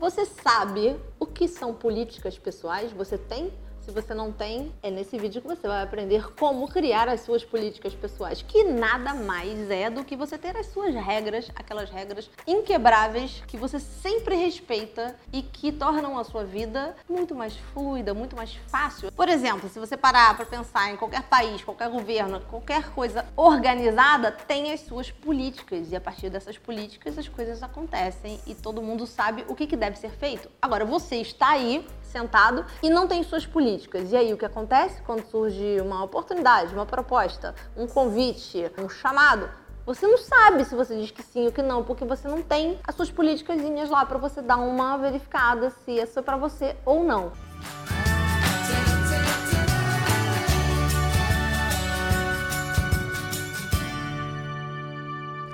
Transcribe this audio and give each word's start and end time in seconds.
Você 0.00 0.24
sabe 0.24 0.98
o 1.18 1.26
que 1.26 1.46
são 1.46 1.74
políticas 1.74 2.38
pessoais? 2.38 2.90
Você 2.90 3.18
tem 3.18 3.52
se 3.90 3.94
você 3.94 4.14
não 4.14 4.30
tem, 4.30 4.72
é 4.84 4.90
nesse 4.90 5.18
vídeo 5.18 5.42
que 5.42 5.48
você 5.48 5.66
vai 5.66 5.82
aprender 5.82 6.32
como 6.36 6.68
criar 6.68 7.08
as 7.08 7.22
suas 7.22 7.44
políticas 7.44 7.92
pessoais, 7.92 8.40
que 8.40 8.62
nada 8.62 9.12
mais 9.14 9.68
é 9.68 9.90
do 9.90 10.04
que 10.04 10.14
você 10.14 10.38
ter 10.38 10.56
as 10.56 10.66
suas 10.66 10.94
regras, 10.94 11.50
aquelas 11.56 11.90
regras 11.90 12.30
inquebráveis 12.46 13.42
que 13.48 13.56
você 13.56 13.80
sempre 13.80 14.36
respeita 14.36 15.16
e 15.32 15.42
que 15.42 15.72
tornam 15.72 16.16
a 16.16 16.22
sua 16.22 16.44
vida 16.44 16.94
muito 17.08 17.34
mais 17.34 17.56
fluida, 17.56 18.14
muito 18.14 18.36
mais 18.36 18.54
fácil. 18.68 19.10
Por 19.10 19.28
exemplo, 19.28 19.68
se 19.68 19.80
você 19.80 19.96
parar 19.96 20.36
para 20.36 20.46
pensar 20.46 20.92
em 20.92 20.96
qualquer 20.96 21.24
país, 21.24 21.64
qualquer 21.64 21.90
governo, 21.90 22.40
qualquer 22.42 22.90
coisa 22.90 23.26
organizada, 23.36 24.30
tem 24.30 24.72
as 24.72 24.82
suas 24.82 25.10
políticas 25.10 25.90
e 25.90 25.96
a 25.96 26.00
partir 26.00 26.30
dessas 26.30 26.56
políticas 26.56 27.18
as 27.18 27.26
coisas 27.26 27.60
acontecem 27.60 28.38
e 28.46 28.54
todo 28.54 28.80
mundo 28.80 29.04
sabe 29.04 29.44
o 29.48 29.56
que, 29.56 29.66
que 29.66 29.76
deve 29.76 29.98
ser 29.98 30.12
feito. 30.12 30.48
Agora, 30.62 30.84
você 30.84 31.16
está 31.16 31.48
aí 31.48 31.84
sentado 32.10 32.64
e 32.82 32.90
não 32.90 33.06
tem 33.06 33.22
suas 33.22 33.46
políticas. 33.46 34.12
E 34.12 34.16
aí 34.16 34.32
o 34.32 34.36
que 34.36 34.44
acontece 34.44 35.00
quando 35.02 35.24
surge 35.30 35.80
uma 35.80 36.04
oportunidade, 36.04 36.74
uma 36.74 36.86
proposta, 36.86 37.54
um 37.76 37.86
convite, 37.86 38.70
um 38.78 38.88
chamado? 38.88 39.48
Você 39.86 40.06
não 40.06 40.18
sabe 40.18 40.64
se 40.64 40.74
você 40.74 40.94
diz 40.96 41.10
que 41.10 41.22
sim 41.22 41.46
ou 41.46 41.52
que 41.52 41.62
não, 41.62 41.82
porque 41.82 42.04
você 42.04 42.28
não 42.28 42.42
tem 42.42 42.78
as 42.86 42.94
suas 42.94 43.10
políticas 43.10 43.58
lá 43.88 44.04
para 44.04 44.18
você 44.18 44.42
dar 44.42 44.58
uma 44.58 44.96
verificada 44.98 45.70
se 45.70 45.98
é 45.98 46.06
para 46.22 46.36
você 46.36 46.76
ou 46.84 47.02
não. 47.02 47.32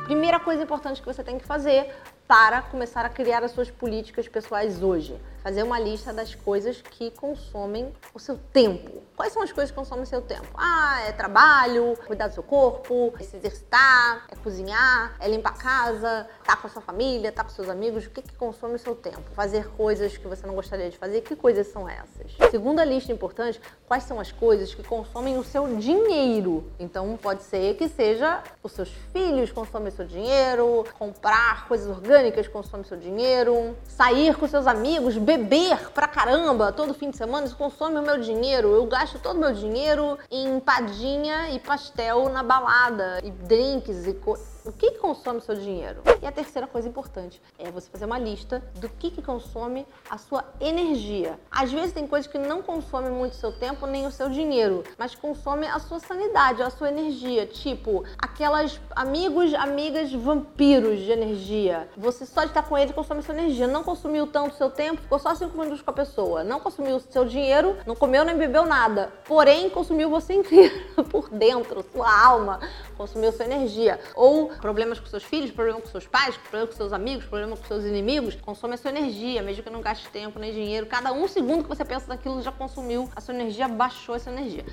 Primeira 0.05 0.39
coisa 0.39 0.63
importante 0.63 1.01
que 1.01 1.07
você 1.07 1.25
tem 1.25 1.37
que 1.39 1.45
fazer 1.45 1.93
para 2.27 2.61
começar 2.63 3.05
a 3.05 3.09
criar 3.09 3.45
as 3.45 3.53
suas 3.53 3.71
políticas 3.71 4.27
pessoais 4.27 4.83
hoje. 4.83 5.19
Fazer 5.43 5.63
uma 5.63 5.79
lista 5.79 6.13
das 6.13 6.35
coisas 6.35 6.83
que 6.83 7.13
consomem 7.13 7.93
o 8.13 8.19
seu 8.19 8.37
tempo. 8.53 9.01
Quais 9.15 9.33
são 9.33 9.43
as 9.43 9.53
coisas 9.53 9.71
que 9.71 9.77
consomem 9.77 10.03
o 10.03 10.07
seu 10.07 10.21
tempo? 10.21 10.49
Ah, 10.57 11.03
é 11.07 11.13
trabalho, 11.13 11.97
cuidar 12.05 12.27
do 12.27 12.35
seu 12.35 12.43
corpo, 12.43 13.15
é 13.17 13.23
se 13.23 13.37
exercitar, 13.37 14.27
é 14.29 14.35
cozinhar, 14.35 15.15
é 15.21 15.29
limpar 15.29 15.51
a 15.51 15.57
casa, 15.57 16.29
tá 16.45 16.57
com 16.57 16.67
a 16.67 16.71
sua 16.71 16.83
família, 16.83 17.31
tá 17.31 17.45
com 17.45 17.51
seus 17.51 17.69
amigos. 17.69 18.07
O 18.07 18.11
que, 18.11 18.23
que 18.23 18.35
consome 18.35 18.75
o 18.75 18.79
seu 18.79 18.97
tempo? 18.97 19.23
Fazer 19.35 19.69
coisas 19.77 20.17
que 20.17 20.27
você 20.27 20.45
não 20.45 20.55
gostaria 20.57 20.91
de 20.91 20.99
fazer. 20.99 21.21
Que 21.21 21.37
coisas 21.37 21.69
são 21.69 21.89
essas? 21.89 22.37
Segunda 22.51 22.85
lista 22.85 23.13
importante, 23.13 23.61
quais 23.87 24.03
são 24.03 24.19
as 24.19 24.33
coisas 24.33 24.75
que 24.75 24.83
consomem 24.83 25.39
o 25.39 25.45
seu 25.45 25.77
dinheiro? 25.77 26.69
Então 26.77 27.17
pode 27.17 27.45
ser 27.45 27.77
que 27.77 27.89
seja 27.89 28.43
os 28.65 28.73
seus 28.73 28.91
filhos 29.13 29.53
consomem 29.53 29.89
o 29.89 29.93
seu 29.93 30.05
dinheiro, 30.05 30.85
comprar 30.99 31.69
coisas 31.69 31.89
orgânicas 31.89 32.16
orgânicas 32.17 32.49
consome 32.49 32.85
seu 32.85 32.97
dinheiro, 32.97 33.77
sair 33.85 34.35
com 34.37 34.49
seus 34.49 34.67
amigos, 34.67 35.19
beber 35.19 35.91
pra 35.91 36.09
caramba 36.09 36.73
todo 36.73 36.95
fim 36.95 37.11
de 37.11 37.17
semana, 37.17 37.47
isso 37.47 37.57
consome 37.57 37.99
o 37.99 38.03
meu 38.03 38.19
dinheiro. 38.19 38.69
Eu 38.69 38.87
gasto 38.87 39.19
todo 39.19 39.37
o 39.37 39.41
meu 39.41 39.53
dinheiro 39.53 40.19
em 40.31 40.57
empadinha 40.57 41.51
e 41.51 41.59
pastel 41.59 42.31
na 42.31 42.43
balada, 42.43 43.21
e 43.23 43.31
drinks 43.31 44.07
e 44.07 44.15
coisas 44.15 44.56
o 44.67 44.73
que, 44.73 44.93
consome 44.93 45.39
o 45.39 45.43
seu 45.43 45.55
dinheiro? 45.55 46.03
E 46.23 46.27
a 46.27 46.33
terceira 46.33 46.67
coisa 46.67 46.89
importante 46.89 47.41
é 47.59 47.71
você 47.71 47.89
fazer 47.91 48.05
uma 48.05 48.19
lista 48.19 48.63
do 48.77 48.89
que, 48.89 49.11
que 49.11 49.23
consome 49.23 49.87
a 50.11 50.19
sua 50.19 50.45
energia. 50.61 51.39
Às 51.51 51.71
vezes 51.71 51.93
tem 51.93 52.07
coisas 52.07 52.31
que 52.31 52.39
não 52.39 52.63
consomem 52.63 53.11
muito 53.11 53.33
o 53.33 53.37
seu 53.37 53.53
tempo 53.53 53.87
nem 53.87 54.07
o 54.07 54.11
seu 54.11 54.29
dinheiro, 54.29 54.83
mas 54.99 55.15
consome 55.15 55.67
a 55.67 55.79
sua 55.79 56.01
sanidade, 56.01 56.63
a 56.63 56.71
sua 56.71 56.89
energia. 56.89 57.47
Tipo, 57.47 58.05
aquelas 58.19 58.81
amigos, 58.95 59.55
amigas 59.55 60.13
vampiros 60.13 61.01
de 61.01 61.13
energia. 61.13 61.89
Você 61.97 62.27
só 62.27 62.43
de 62.43 62.49
estar 62.49 62.63
com 62.63 62.77
ele 62.77 62.93
consome 62.93 63.23
sua 63.23 63.35
energia. 63.35 63.67
Não 63.67 63.85
consumiu 63.85 64.27
tanto 64.27 64.57
seu 64.57 64.71
tempo, 64.71 65.03
ficou 65.03 65.19
só 65.19 65.35
cinco 65.35 65.59
minutos 65.59 65.83
com 65.83 65.91
a 65.91 65.95
pessoa. 65.95 66.43
Não 66.43 66.59
consumiu 66.59 66.97
o 66.97 67.01
seu 67.01 67.25
dinheiro, 67.25 67.77
não 67.87 67.95
comeu 67.95 68.25
nem 68.25 68.37
bebeu 68.37 68.65
nada. 68.65 69.13
Porém, 69.25 69.71
consumiu 69.71 70.11
você 70.11 70.35
inteiro 70.35 70.75
por 71.11 71.29
dentro, 71.29 71.85
sua 71.93 72.25
alma, 72.25 72.61
consumiu 72.97 73.33
sua 73.33 73.45
energia. 73.45 74.01
Ou 74.15 74.49
problemas 74.49 74.99
com 74.99 75.07
seus 75.07 75.23
filhos, 75.23 75.51
problemas 75.51 75.83
com 75.83 75.89
seus 75.89 76.07
pais, 76.07 76.37
problemas 76.37 76.71
com 76.71 76.77
seus 76.77 76.93
amigos, 76.93 77.25
problemas 77.27 77.59
com 77.61 77.67
seus 77.67 77.85
inimigos, 77.85 78.35
consome 78.37 78.75
a 78.75 78.77
sua 78.77 78.91
energia, 78.91 79.43
mesmo 79.43 79.63
que 79.63 79.71
não 79.71 79.81
gaste 79.81 80.09
tempo 80.09 80.39
nem 80.39 80.53
dinheiro. 80.53 80.87
Cada 80.87 81.13
um 81.13 81.29
segundo 81.29 81.63
que 81.63 81.69
você 81.69 81.85
pensa 81.85 82.07
daquilo 82.07 82.43
já 82.43 82.53
consumiu 82.53 83.09
a 83.15 83.21
sua 83.21 83.35
energia, 83.35 83.69
baixou 83.69 84.15
essa 84.15 84.31
energia. 84.31 84.65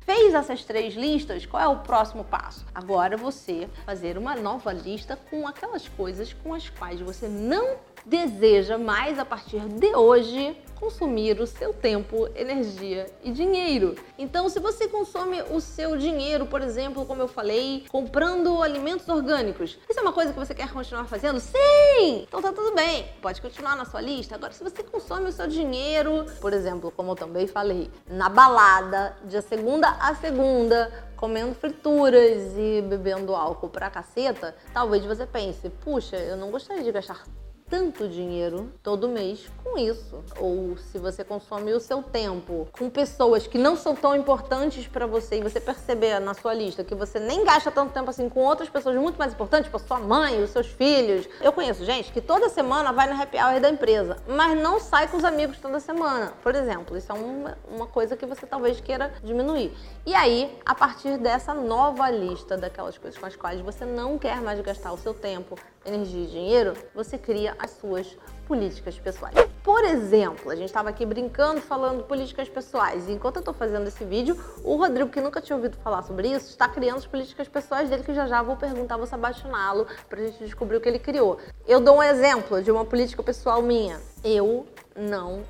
Fez 0.00 0.32
essas 0.32 0.64
três 0.64 0.94
listas, 0.94 1.44
qual 1.44 1.62
é 1.62 1.68
o 1.68 1.80
próximo 1.80 2.24
passo? 2.24 2.64
Agora 2.74 3.14
você 3.14 3.68
fazer 3.84 4.16
uma 4.16 4.34
nova 4.34 4.72
lista 4.72 5.18
com 5.28 5.46
aquelas 5.46 5.86
coisas 5.86 6.32
com 6.32 6.54
as 6.54 6.70
quais 6.70 6.98
você 6.98 7.28
não 7.28 7.76
deseja 8.06 8.78
mais 8.78 9.18
a 9.18 9.24
partir 9.26 9.60
de 9.60 9.94
hoje 9.94 10.56
consumir 10.78 11.40
o 11.40 11.46
seu 11.46 11.72
tempo, 11.72 12.28
energia 12.34 13.06
e 13.22 13.30
dinheiro. 13.30 13.96
Então, 14.16 14.48
se 14.48 14.60
você 14.60 14.88
consome 14.88 15.42
o 15.50 15.60
seu 15.60 15.96
dinheiro, 15.96 16.46
por 16.46 16.62
exemplo, 16.62 17.04
como 17.04 17.20
eu 17.20 17.28
falei, 17.28 17.84
comprando 17.90 18.62
alimentos 18.62 19.08
orgânicos, 19.08 19.78
isso 19.88 19.98
é 19.98 20.02
uma 20.02 20.12
coisa 20.12 20.32
que 20.32 20.38
você 20.38 20.54
quer 20.54 20.72
continuar 20.72 21.04
fazendo? 21.06 21.40
Sim! 21.40 22.24
Então 22.26 22.40
tá 22.40 22.52
tudo 22.52 22.74
bem, 22.74 23.08
pode 23.20 23.40
continuar 23.40 23.76
na 23.76 23.84
sua 23.84 24.00
lista. 24.00 24.34
Agora, 24.34 24.52
se 24.52 24.62
você 24.62 24.82
consome 24.82 25.28
o 25.28 25.32
seu 25.32 25.46
dinheiro, 25.46 26.26
por 26.40 26.52
exemplo, 26.52 26.92
como 26.92 27.12
eu 27.12 27.16
também 27.16 27.46
falei, 27.46 27.90
na 28.08 28.28
balada, 28.28 29.16
de 29.24 29.40
segunda 29.42 29.88
a 30.00 30.14
segunda, 30.14 31.08
comendo 31.16 31.54
frituras 31.54 32.56
e 32.56 32.82
bebendo 32.82 33.34
álcool 33.34 33.68
pra 33.68 33.90
caceta, 33.90 34.54
talvez 34.72 35.04
você 35.04 35.26
pense, 35.26 35.68
puxa, 35.68 36.16
eu 36.16 36.36
não 36.36 36.50
gostaria 36.50 36.82
de 36.82 36.92
gastar 36.92 37.24
tanto 37.68 38.08
dinheiro 38.08 38.72
todo 38.82 39.08
mês 39.08 39.48
com 39.62 39.78
isso. 39.78 40.22
Ou 40.38 40.76
se 40.76 40.98
você 40.98 41.22
consome 41.22 41.72
o 41.72 41.80
seu 41.80 42.02
tempo 42.02 42.68
com 42.72 42.88
pessoas 42.88 43.46
que 43.46 43.58
não 43.58 43.76
são 43.76 43.94
tão 43.94 44.16
importantes 44.16 44.86
para 44.86 45.06
você 45.06 45.38
e 45.38 45.42
você 45.42 45.60
perceber 45.60 46.18
na 46.20 46.34
sua 46.34 46.54
lista 46.54 46.82
que 46.82 46.94
você 46.94 47.18
nem 47.18 47.44
gasta 47.44 47.70
tanto 47.70 47.92
tempo 47.92 48.10
assim 48.10 48.28
com 48.28 48.40
outras 48.40 48.68
pessoas 48.68 48.96
muito 48.96 49.18
mais 49.18 49.32
importantes, 49.32 49.66
tipo 49.66 49.76
a 49.76 49.80
sua 49.80 49.98
mãe, 49.98 50.42
os 50.42 50.50
seus 50.50 50.66
filhos. 50.68 51.28
Eu 51.40 51.52
conheço 51.52 51.84
gente 51.84 52.12
que 52.12 52.20
toda 52.20 52.48
semana 52.48 52.92
vai 52.92 53.12
no 53.12 53.20
happy 53.20 53.36
hour 53.36 53.60
da 53.60 53.68
empresa, 53.68 54.16
mas 54.26 54.58
não 54.60 54.80
sai 54.80 55.08
com 55.08 55.16
os 55.16 55.24
amigos 55.24 55.58
toda 55.58 55.80
semana. 55.80 56.32
Por 56.42 56.54
exemplo, 56.54 56.96
isso 56.96 57.12
é 57.12 57.14
uma, 57.14 57.58
uma 57.68 57.86
coisa 57.86 58.16
que 58.16 58.24
você 58.24 58.46
talvez 58.46 58.80
queira 58.80 59.12
diminuir. 59.22 59.76
E 60.06 60.14
aí, 60.14 60.58
a 60.64 60.74
partir 60.74 61.18
dessa 61.18 61.52
nova 61.52 62.10
lista 62.10 62.56
daquelas 62.56 62.96
coisas 62.96 63.18
com 63.18 63.26
as 63.26 63.36
quais 63.36 63.60
você 63.60 63.84
não 63.84 64.18
quer 64.18 64.40
mais 64.40 64.60
gastar 64.60 64.92
o 64.92 64.98
seu 64.98 65.12
tempo, 65.12 65.56
energia 65.84 66.24
e 66.24 66.26
dinheiro, 66.26 66.74
você 66.94 67.16
cria 67.18 67.54
as 67.58 67.70
suas 67.72 68.16
políticas 68.46 68.98
pessoais. 68.98 69.34
Por 69.62 69.84
exemplo, 69.84 70.50
a 70.50 70.56
gente 70.56 70.66
estava 70.66 70.88
aqui 70.88 71.04
brincando 71.04 71.60
falando 71.60 72.02
políticas 72.04 72.48
pessoais 72.48 73.08
e 73.08 73.12
enquanto 73.12 73.36
eu 73.36 73.40
estou 73.40 73.52
fazendo 73.52 73.86
esse 73.86 74.02
vídeo, 74.04 74.38
o 74.64 74.76
Rodrigo, 74.76 75.10
que 75.10 75.20
nunca 75.20 75.40
tinha 75.40 75.54
ouvido 75.54 75.76
falar 75.78 76.02
sobre 76.02 76.28
isso, 76.28 76.48
está 76.48 76.66
criando 76.66 76.96
as 76.96 77.06
políticas 77.06 77.46
pessoais 77.46 77.90
dele 77.90 78.02
que 78.02 78.14
já 78.14 78.26
já 78.26 78.40
vou 78.40 78.56
perguntar, 78.56 78.96
vou 78.96 79.06
sabationá-lo 79.06 79.86
para 80.08 80.20
a 80.20 80.24
gente 80.24 80.38
descobrir 80.38 80.78
o 80.78 80.80
que 80.80 80.88
ele 80.88 80.98
criou. 80.98 81.38
Eu 81.66 81.80
dou 81.80 81.98
um 81.98 82.02
exemplo 82.02 82.62
de 82.62 82.70
uma 82.70 82.84
política 82.84 83.22
pessoal 83.22 83.60
minha. 83.60 84.00
Eu 84.24 84.66
não 84.96 85.42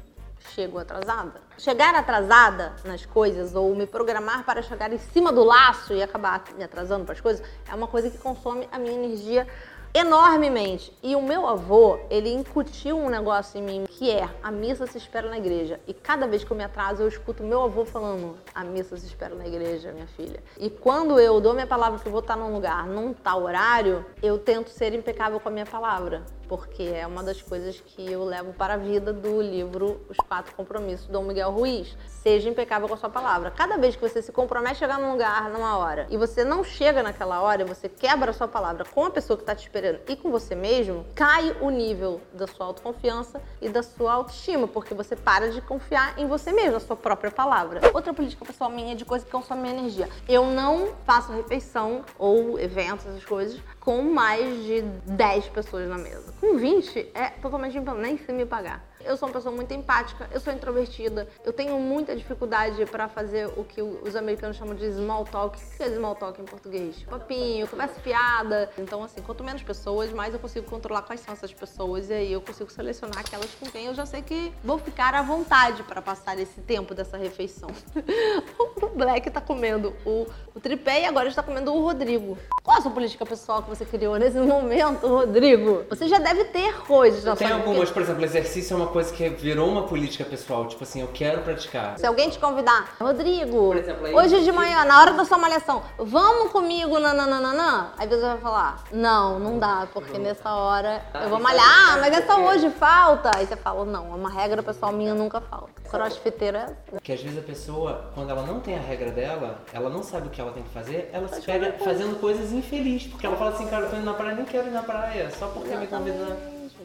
chego 0.54 0.78
atrasada. 0.78 1.40
Chegar 1.56 1.94
atrasada 1.94 2.74
nas 2.84 3.04
coisas 3.04 3.54
ou 3.54 3.74
me 3.74 3.86
programar 3.86 4.44
para 4.44 4.62
chegar 4.62 4.92
em 4.92 4.98
cima 4.98 5.32
do 5.32 5.44
laço 5.44 5.92
e 5.92 6.02
acabar 6.02 6.42
me 6.56 6.64
atrasando 6.64 7.04
para 7.04 7.14
as 7.14 7.20
coisas 7.20 7.46
é 7.68 7.74
uma 7.74 7.86
coisa 7.86 8.10
que 8.10 8.18
consome 8.18 8.68
a 8.72 8.78
minha 8.78 8.94
energia 8.94 9.46
enormemente. 9.94 10.96
E 11.02 11.14
o 11.16 11.22
meu 11.22 11.46
avô, 11.46 11.98
ele 12.10 12.30
incutiu 12.30 12.98
um 12.98 13.08
negócio 13.08 13.58
em 13.58 13.62
mim 13.62 13.84
que 13.88 14.10
é 14.10 14.28
a 14.42 14.50
missa 14.50 14.86
se 14.86 14.98
espera 14.98 15.28
na 15.28 15.38
igreja. 15.38 15.80
E 15.86 15.94
cada 15.94 16.26
vez 16.26 16.44
que 16.44 16.50
eu 16.50 16.56
me 16.56 16.64
atraso, 16.64 17.02
eu 17.02 17.08
escuto 17.08 17.42
meu 17.42 17.62
avô 17.62 17.84
falando: 17.84 18.36
a 18.54 18.64
missa 18.64 18.96
se 18.96 19.06
espera 19.06 19.34
na 19.34 19.46
igreja, 19.46 19.92
minha 19.92 20.06
filha. 20.08 20.42
E 20.58 20.70
quando 20.70 21.18
eu 21.18 21.40
dou 21.40 21.54
minha 21.54 21.66
palavra 21.66 21.98
que 21.98 22.08
vou 22.08 22.20
estar 22.20 22.36
num 22.36 22.52
lugar, 22.52 22.86
num 22.86 23.12
tal 23.12 23.42
horário, 23.42 24.04
eu 24.22 24.38
tento 24.38 24.70
ser 24.70 24.94
impecável 24.94 25.40
com 25.40 25.48
a 25.48 25.52
minha 25.52 25.66
palavra 25.66 26.22
porque 26.48 26.82
é 26.82 27.06
uma 27.06 27.22
das 27.22 27.42
coisas 27.42 27.80
que 27.80 28.10
eu 28.10 28.24
levo 28.24 28.52
para 28.54 28.74
a 28.74 28.76
vida 28.76 29.12
do 29.12 29.40
livro 29.40 30.00
Os 30.08 30.16
Quatro 30.16 30.54
Compromissos 30.54 31.06
do 31.06 31.12
Dom 31.12 31.24
Miguel 31.24 31.50
Ruiz. 31.50 31.96
Seja 32.22 32.48
impecável 32.48 32.88
com 32.88 32.94
a 32.94 32.96
sua 32.96 33.10
palavra. 33.10 33.50
Cada 33.50 33.76
vez 33.76 33.94
que 33.94 34.02
você 34.02 34.22
se 34.22 34.32
compromete 34.32 34.76
a 34.76 34.78
chegar 34.78 34.98
num 34.98 35.12
lugar, 35.12 35.50
numa 35.50 35.76
hora, 35.76 36.06
e 36.10 36.16
você 36.16 36.44
não 36.44 36.64
chega 36.64 37.02
naquela 37.02 37.40
hora, 37.42 37.64
você 37.64 37.88
quebra 37.88 38.30
a 38.30 38.34
sua 38.34 38.48
palavra 38.48 38.84
com 38.84 39.04
a 39.04 39.10
pessoa 39.10 39.36
que 39.36 39.42
está 39.42 39.54
te 39.54 39.62
esperando 39.62 40.00
e 40.08 40.16
com 40.16 40.30
você 40.30 40.54
mesmo, 40.54 41.04
cai 41.14 41.54
o 41.60 41.70
nível 41.70 42.20
da 42.32 42.46
sua 42.46 42.66
autoconfiança 42.66 43.40
e 43.60 43.68
da 43.68 43.82
sua 43.82 44.14
autoestima, 44.14 44.66
porque 44.66 44.94
você 44.94 45.14
para 45.14 45.50
de 45.50 45.60
confiar 45.60 46.18
em 46.18 46.26
você 46.26 46.50
mesmo, 46.52 46.72
na 46.72 46.80
sua 46.80 46.96
própria 46.96 47.30
palavra. 47.30 47.80
Outra 47.92 48.14
política 48.14 48.44
pessoal 48.44 48.70
minha 48.70 48.92
é 48.92 48.96
de 48.96 49.04
coisa 49.04 49.24
que 49.24 49.30
consome 49.30 49.62
minha 49.62 49.74
energia. 49.74 50.08
Eu 50.28 50.46
não 50.46 50.88
faço 51.04 51.32
refeição 51.32 52.04
ou 52.18 52.58
eventos, 52.58 53.06
essas 53.06 53.24
coisas, 53.24 53.60
com 53.80 54.02
mais 54.02 54.64
de 54.64 54.82
10 54.82 55.48
pessoas 55.48 55.88
na 55.88 55.98
mesa 55.98 56.37
Com 56.40 56.56
20 56.56 57.10
é 57.14 57.30
totalmente 57.42 57.76
implante, 57.76 58.00
nem 58.00 58.16
se 58.16 58.32
me 58.32 58.46
pagar. 58.46 58.87
Eu 59.08 59.16
sou 59.16 59.26
uma 59.26 59.32
pessoa 59.32 59.54
muito 59.54 59.72
empática, 59.72 60.28
eu 60.30 60.38
sou 60.38 60.52
introvertida, 60.52 61.26
eu 61.42 61.50
tenho 61.50 61.78
muita 61.78 62.14
dificuldade 62.14 62.84
para 62.84 63.08
fazer 63.08 63.48
o 63.56 63.64
que 63.64 63.80
os 63.80 64.14
americanos 64.14 64.58
chamam 64.58 64.74
de 64.74 64.92
small 64.92 65.24
talk. 65.24 65.56
O 65.56 65.76
que 65.78 65.82
é 65.82 65.88
small 65.94 66.14
talk 66.14 66.38
em 66.38 66.44
português? 66.44 67.02
Papinho, 67.08 67.66
conversa 67.66 67.98
fiada. 68.00 68.70
Então, 68.76 69.02
assim, 69.02 69.22
quanto 69.22 69.42
menos 69.42 69.62
pessoas, 69.62 70.12
mais 70.12 70.34
eu 70.34 70.38
consigo 70.38 70.68
controlar 70.68 71.00
quais 71.00 71.20
são 71.20 71.32
essas 71.32 71.54
pessoas 71.54 72.10
e 72.10 72.12
aí 72.12 72.32
eu 72.34 72.42
consigo 72.42 72.70
selecionar 72.70 73.20
aquelas 73.20 73.54
com 73.54 73.64
quem 73.70 73.86
eu 73.86 73.94
já 73.94 74.04
sei 74.04 74.20
que 74.20 74.52
vou 74.62 74.78
ficar 74.78 75.14
à 75.14 75.22
vontade 75.22 75.82
para 75.84 76.02
passar 76.02 76.38
esse 76.38 76.60
tempo 76.60 76.94
dessa 76.94 77.16
refeição. 77.16 77.70
o 78.82 78.88
Black 78.88 79.30
tá 79.30 79.40
comendo 79.40 79.94
o, 80.04 80.26
o 80.54 80.60
tripé 80.60 81.00
e 81.00 81.06
agora 81.06 81.30
está 81.30 81.42
comendo 81.42 81.72
o 81.72 81.82
Rodrigo. 81.82 82.36
Qual 82.62 82.76
a 82.76 82.82
sua 82.82 82.90
política 82.90 83.24
pessoal 83.24 83.62
que 83.62 83.70
você 83.70 83.86
criou 83.86 84.18
nesse 84.18 84.38
momento, 84.38 85.06
Rodrigo? 85.06 85.84
Você 85.88 86.06
já 86.06 86.18
deve 86.18 86.44
ter 86.44 86.74
coisas 86.82 87.24
na 87.24 87.34
Tem 87.34 87.48
sua 87.48 87.56
vida. 87.56 87.68
algumas, 87.70 87.90
por 87.90 88.02
exemplo, 88.02 88.22
exercício 88.22 88.74
é 88.74 88.76
uma 88.76 88.86
coisa 88.86 88.97
que 89.06 89.28
virou 89.28 89.68
uma 89.68 89.82
política 89.84 90.24
pessoal. 90.24 90.66
Tipo 90.66 90.82
assim, 90.84 91.00
eu 91.00 91.08
quero 91.08 91.42
praticar. 91.42 91.98
Se 91.98 92.06
alguém 92.06 92.28
te 92.30 92.38
convidar, 92.38 92.96
Rodrigo, 93.00 93.74
exemplo, 93.74 94.06
aí- 94.06 94.14
hoje 94.14 94.42
de 94.44 94.52
manhã, 94.52 94.84
na 94.84 95.00
hora 95.00 95.12
da 95.12 95.24
sua 95.24 95.38
malhação, 95.38 95.82
vamos 95.98 96.52
comigo, 96.52 96.98
nananana? 96.98 97.92
Aí 97.96 98.06
você 98.08 98.20
vai 98.20 98.38
falar, 98.38 98.84
não, 98.92 99.38
não 99.38 99.58
dá, 99.58 99.86
porque 99.92 100.18
nessa 100.18 100.52
hora 100.52 101.02
eu 101.22 101.28
vou 101.28 101.40
malhar, 101.40 101.94
ah, 101.94 101.98
mas 102.00 102.12
essa 102.16 102.34
quê? 102.34 102.40
hoje 102.40 102.70
falta. 102.70 103.30
Aí 103.36 103.46
você 103.46 103.56
fala, 103.56 103.84
não, 103.84 104.12
é 104.12 104.14
uma 104.14 104.30
regra 104.30 104.62
pessoal 104.62 104.92
minha, 104.92 105.14
nunca 105.14 105.40
falta. 105.40 105.70
Crossfiteiro 105.90 106.56
é 106.56 106.64
assim. 106.64 106.98
Que 107.02 107.12
às 107.12 107.22
vezes 107.22 107.38
a 107.38 107.42
pessoa, 107.42 108.10
quando 108.14 108.30
ela 108.30 108.42
não 108.42 108.60
tem 108.60 108.76
a 108.76 108.80
regra 108.80 109.10
dela, 109.10 109.58
ela 109.72 109.88
não 109.88 110.02
sabe 110.02 110.28
o 110.28 110.30
que 110.30 110.40
ela 110.40 110.52
tem 110.52 110.62
que 110.62 110.70
fazer, 110.70 111.10
ela 111.12 111.28
se 111.28 111.40
pega 111.40 111.72
fazendo 111.82 112.18
coisas 112.20 112.52
infelizes. 112.52 113.08
Porque 113.08 113.26
ela 113.26 113.36
fala 113.36 113.50
assim, 113.50 113.66
cara, 113.66 113.84
eu 113.84 113.90
tô 113.90 113.96
indo 113.96 114.04
na 114.04 114.14
praia, 114.14 114.34
nem 114.34 114.44
quero 114.44 114.68
ir 114.68 114.72
na 114.72 114.82
praia, 114.82 115.30
só 115.38 115.46
porque 115.48 115.74
me 115.74 115.86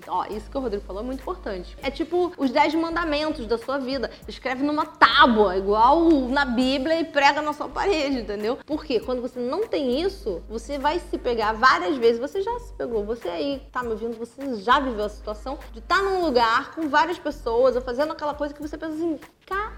convidam. 0.04 0.16
Ó, 0.16 0.26
isso 0.26 0.50
que 0.50 0.58
o 0.58 0.62
Rodrigo 0.62 0.84
falou 0.86 1.02
é 1.02 1.06
muito 1.06 1.22
importante. 1.22 1.78
É 1.82 1.90
tipo 1.90 2.34
os 2.38 2.52
10 2.52 2.76
mandamentos 2.76 3.46
da 3.46 3.58
sua 3.58 3.78
vida. 3.78 4.12
Escreve 4.28 4.64
numa 4.64 4.86
tábua, 4.86 5.58
igual 5.58 6.10
na 6.30 6.46
Bíblia, 6.46 7.00
e 7.00 7.06
prega 7.06 7.42
na 7.42 7.54
sua 7.54 7.68
parede, 7.68 8.20
entendeu? 8.20 8.58
Porque 8.66 9.00
quando 9.00 9.22
você 9.22 9.40
não 9.40 9.68
tem 9.68 10.02
isso, 10.02 10.42
você 10.50 10.78
vai 10.78 11.00
se 11.00 11.18
pegar 11.18 11.54
várias 11.54 11.98
vezes. 11.98 12.20
Você 12.20 12.42
já 12.42 12.60
se 12.60 12.74
pegou. 12.74 13.04
Você 13.06 13.30
aí 13.30 13.62
tá 13.72 13.84
me 13.84 13.90
ouvindo, 13.90 14.18
você 14.18 14.56
já 14.56 14.80
viveu 14.80 15.06
a 15.06 15.10
situação 15.10 15.58
de 15.72 15.80
estar 15.80 16.02
num 16.02 16.24
lugar 16.24 16.74
com 16.76 16.88
várias 16.88 17.18
pessoas, 17.18 17.76
ou 17.76 17.82
fazendo 17.82 18.12
aquela 18.12 18.34
coisa 18.34 18.54
que 18.54 18.62
você 18.62 18.78
pensa 18.78 18.94
assim, 18.94 19.20
cara, 19.46 19.74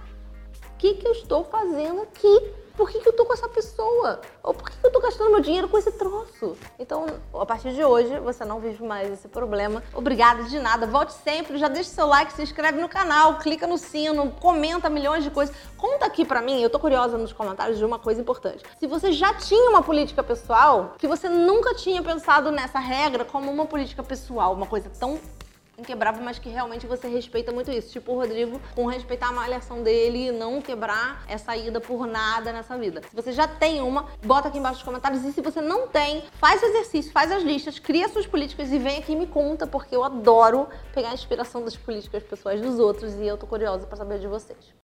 o 0.73 0.77
que, 0.77 0.95
que 0.95 1.07
eu 1.07 1.11
estou 1.11 1.43
fazendo 1.43 2.01
aqui? 2.01 2.64
Por 2.75 2.89
que, 2.89 2.99
que 2.99 3.07
eu 3.07 3.13
tô 3.13 3.25
com 3.25 3.33
essa 3.33 3.47
pessoa? 3.47 4.19
Ou 4.43 4.53
por 4.53 4.69
que, 4.69 4.77
que 4.77 4.85
eu 4.85 4.91
tô 4.91 4.99
gastando 4.99 5.31
meu 5.31 5.39
dinheiro 5.39 5.69
com 5.69 5.77
esse 5.77 5.91
troço? 5.93 6.57
Então, 6.77 7.05
a 7.33 7.45
partir 7.45 7.73
de 7.73 7.83
hoje, 7.83 8.19
você 8.19 8.43
não 8.43 8.59
vive 8.59 8.83
mais 8.83 9.11
esse 9.11 9.27
problema. 9.29 9.81
Obrigada 9.93 10.43
de 10.43 10.59
nada. 10.59 10.85
Volte 10.85 11.13
sempre, 11.13 11.57
já 11.57 11.69
deixa 11.69 11.89
seu 11.89 12.05
like, 12.05 12.33
se 12.33 12.41
inscreve 12.41 12.81
no 12.81 12.89
canal, 12.89 13.37
clica 13.39 13.65
no 13.65 13.77
sino, 13.77 14.29
comenta 14.41 14.89
milhões 14.89 15.23
de 15.23 15.31
coisas. 15.31 15.55
Conta 15.77 16.05
aqui 16.05 16.25
pra 16.25 16.41
mim, 16.41 16.61
eu 16.61 16.69
tô 16.69 16.77
curiosa 16.77 17.17
nos 17.17 17.31
comentários 17.31 17.77
de 17.77 17.85
uma 17.85 17.97
coisa 17.97 18.19
importante. 18.19 18.63
Se 18.77 18.87
você 18.87 19.11
já 19.11 19.33
tinha 19.33 19.69
uma 19.69 19.81
política 19.81 20.21
pessoal, 20.21 20.95
que 20.97 21.07
você 21.07 21.29
nunca 21.29 21.73
tinha 21.75 22.03
pensado 22.03 22.51
nessa 22.51 22.79
regra 22.79 23.23
como 23.23 23.49
uma 23.49 23.65
política 23.65 24.03
pessoal, 24.03 24.53
uma 24.53 24.65
coisa 24.65 24.91
tão 24.99 25.19
inquebrável, 25.77 26.23
mas 26.23 26.39
que 26.39 26.49
realmente 26.49 26.87
você 26.87 27.07
respeita 27.07 27.51
muito 27.51 27.71
isso. 27.71 27.91
Tipo 27.91 28.13
o 28.13 28.15
Rodrigo, 28.15 28.59
com 28.73 28.85
respeitar 28.85 29.29
a 29.29 29.31
malhação 29.31 29.83
dele 29.83 30.27
e 30.27 30.31
não 30.31 30.61
quebrar 30.61 31.23
essa 31.27 31.55
ida 31.55 31.79
por 31.79 32.05
nada 32.07 32.51
nessa 32.51 32.77
vida. 32.77 33.01
Se 33.09 33.15
você 33.15 33.31
já 33.31 33.47
tem 33.47 33.81
uma, 33.81 34.07
bota 34.23 34.47
aqui 34.47 34.57
embaixo 34.57 34.79
nos 34.79 34.83
comentários. 34.83 35.23
E 35.23 35.31
se 35.31 35.41
você 35.41 35.61
não 35.61 35.87
tem, 35.87 36.23
faz 36.39 36.61
o 36.61 36.65
exercício, 36.65 37.11
faz 37.11 37.31
as 37.31 37.43
listas, 37.43 37.79
cria 37.79 38.09
suas 38.09 38.27
políticas 38.27 38.71
e 38.71 38.77
vem 38.77 38.97
aqui 38.97 39.13
e 39.13 39.15
me 39.15 39.27
conta, 39.27 39.65
porque 39.65 39.95
eu 39.95 40.03
adoro 40.03 40.67
pegar 40.93 41.09
a 41.09 41.13
inspiração 41.13 41.63
das 41.63 41.75
políticas 41.75 42.23
pessoais 42.23 42.61
dos 42.61 42.79
outros 42.79 43.13
e 43.15 43.25
eu 43.25 43.37
tô 43.37 43.47
curiosa 43.47 43.85
pra 43.87 43.97
saber 43.97 44.19
de 44.19 44.27
vocês. 44.27 44.75